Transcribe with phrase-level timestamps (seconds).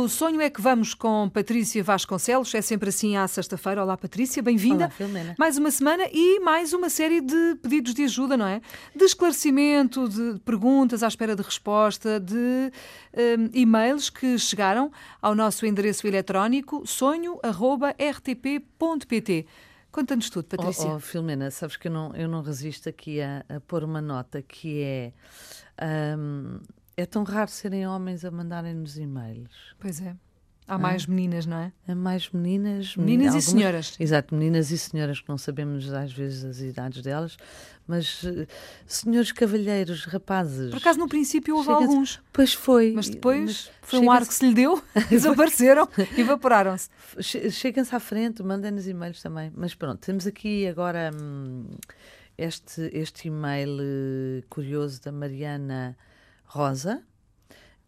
[0.00, 3.82] Pelo sonho é que vamos com Patrícia Vasconcelos, é sempre assim à sexta-feira.
[3.82, 4.90] Olá, Patrícia, bem-vinda.
[5.38, 8.62] Mais uma semana e mais uma série de pedidos de ajuda, não é?
[8.96, 15.66] De esclarecimento, de perguntas à espera de resposta, de um, e-mails que chegaram ao nosso
[15.66, 17.36] endereço eletrónico sonho.rtp.pt.
[19.92, 20.88] Conta-nos tudo, Patrícia.
[20.88, 24.00] Oh, oh, Filomena, sabes que eu não, eu não resisto aqui a, a pôr uma
[24.00, 25.12] nota que é.
[26.16, 26.58] Um,
[27.00, 29.74] é tão raro serem homens a mandarem-nos e-mails.
[29.78, 30.14] Pois é.
[30.70, 31.72] Há mais ah, meninas, não é?
[31.88, 32.94] Há mais meninas.
[32.94, 33.96] Meninas algumas, e senhoras.
[33.98, 37.36] Exato, meninas e senhoras que não sabemos às vezes as idades delas,
[37.88, 38.46] mas uh,
[38.86, 40.70] senhores cavalheiros, rapazes.
[40.70, 42.22] Por acaso no princípio houve alguns.
[42.32, 42.92] Pois foi.
[42.94, 46.88] Mas depois mas foi um ar que se lhe deu, desapareceram, evaporaram-se.
[47.50, 49.50] Chegam-se à frente, mandem-nos e-mails também.
[49.56, 51.66] Mas pronto, temos aqui agora hum,
[52.38, 55.96] este, este e-mail uh, curioso da Mariana.
[56.52, 57.00] Rosa,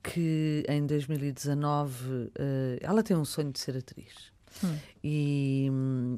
[0.00, 4.32] que em 2019 uh, eh, ela tem um sonho de ser atriz.
[4.62, 4.78] Hum.
[5.02, 5.68] E,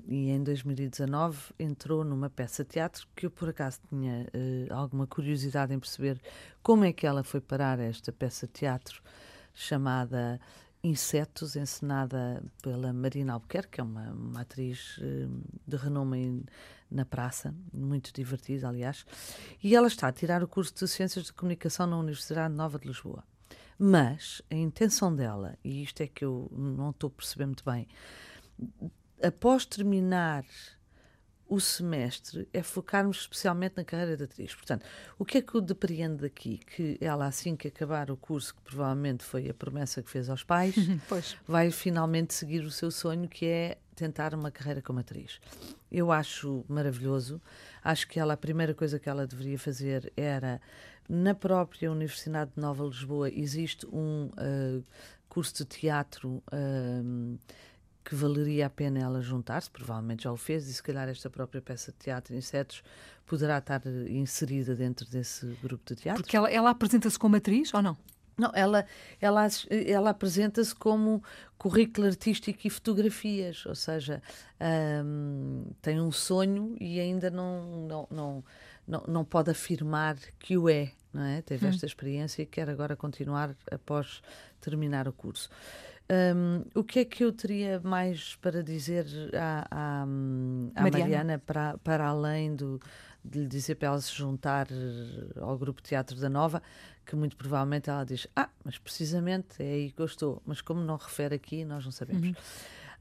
[0.07, 5.07] e, em 2019 entrou numa peça de teatro que eu por acaso tinha uh, alguma
[5.07, 6.21] curiosidade em perceber
[6.63, 9.03] como é que ela foi parar esta peça de teatro
[9.55, 10.39] chamada
[10.85, 16.45] Insetos, encenada pela Marina Albuquerque, que é uma, uma atriz uh, de renome
[16.91, 19.07] na praça, muito divertida, aliás,
[19.63, 22.87] e ela está a tirar o curso de Ciências de Comunicação na Universidade Nova de
[22.87, 23.25] Lisboa.
[23.79, 27.89] Mas a intenção dela, e isto é que eu não estou a perceber muito bem,
[29.23, 30.45] após terminar
[31.55, 34.53] o semestre é focarmos especialmente na carreira de atriz.
[34.55, 34.85] Portanto,
[35.17, 36.59] o que é que eu depreendo daqui?
[36.59, 40.43] Que ela, assim que acabar o curso, que provavelmente foi a promessa que fez aos
[40.43, 40.75] pais,
[41.47, 45.41] vai finalmente seguir o seu sonho, que é tentar uma carreira como atriz.
[45.93, 47.41] Eu acho maravilhoso.
[47.83, 50.61] Acho que ela, a primeira coisa que ela deveria fazer era,
[51.09, 54.85] na própria Universidade de Nova Lisboa, existe um uh,
[55.29, 56.43] curso de teatro.
[56.53, 57.39] Uh,
[58.05, 61.63] que valeria a pena ela juntar-se, provavelmente já o fez, e se calhar esta própria
[61.63, 62.83] peça de teatro Insetos
[63.27, 66.23] poderá estar inserida dentro desse grupo de teatro.
[66.23, 67.97] Porque ela, ela apresenta-se como atriz ou não?
[68.37, 68.85] Não, ela,
[69.21, 71.23] ela, ela apresenta-se como
[71.57, 74.21] currículo artístico e fotografias, ou seja,
[75.05, 78.45] um, tem um sonho e ainda não, não, não,
[78.87, 81.43] não, não pode afirmar que o é, não é?
[81.43, 81.69] Teve hum.
[81.69, 84.23] esta experiência e quer agora continuar após
[84.61, 85.49] terminar o curso.
[86.11, 91.39] Um, o que é que eu teria mais para dizer à, à, à Mariana, Mariana
[91.39, 92.79] para, para além do,
[93.25, 94.69] de lhe dizer para ela se juntar
[95.41, 96.63] ao grupo Teatro da Nova,
[97.07, 100.43] que muito provavelmente ela diz: Ah, mas precisamente é aí que eu estou.
[100.45, 102.29] Mas como não refere aqui, nós não sabemos.
[102.29, 102.35] Uhum.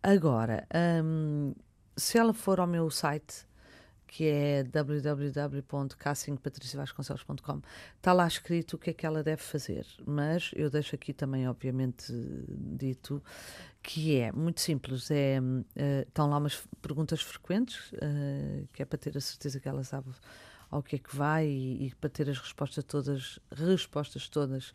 [0.01, 0.65] Agora,
[1.03, 1.53] um,
[1.97, 3.45] se ela for ao meu site,
[4.13, 7.61] que é www.castingpatriciavasconcelos.com.
[7.97, 11.49] Está lá escrito o que é que ela deve fazer, mas eu deixo aqui também,
[11.49, 12.13] obviamente,
[12.77, 13.23] dito
[13.81, 15.09] que é muito simples.
[15.09, 15.65] É, uh,
[16.07, 20.11] estão lá umas perguntas frequentes, uh, que é para ter a certeza que ela sabe
[20.69, 24.73] ao que é que vai e, e para ter as respostas todas, respostas todas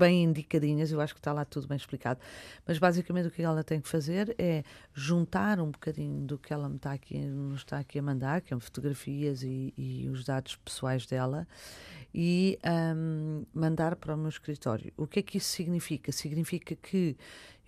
[0.00, 2.18] bem indicadinhas, eu acho que está lá tudo bem explicado.
[2.66, 6.68] Mas basicamente o que ela tem que fazer é juntar um bocadinho do que ela
[6.68, 10.56] me está aqui, nos está aqui a mandar, que são fotografias e, e, os dados
[10.56, 11.46] pessoais dela,
[12.14, 12.58] e
[12.96, 14.90] um, mandar para o meu escritório.
[14.96, 16.10] O que é que isso significa?
[16.10, 17.16] Significa que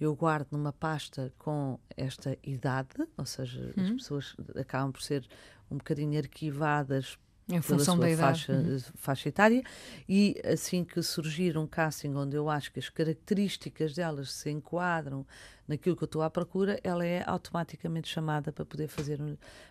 [0.00, 3.82] eu guardo numa pasta com esta idade, ou seja, hum.
[3.82, 5.28] as pessoas acabam por ser
[5.70, 7.18] um bocadinho arquivadas
[7.56, 8.78] em função da faixa, uhum.
[8.94, 9.62] faixa etária,
[10.08, 15.26] e assim que surgir um casting onde eu acho que as características delas se enquadram
[15.66, 19.18] naquilo que eu estou à procura, ela é automaticamente chamada para poder fazer,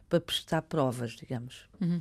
[0.09, 1.67] para prestar provas, digamos.
[1.79, 1.99] Uhum.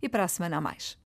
[0.00, 0.96] e para a semana a mais.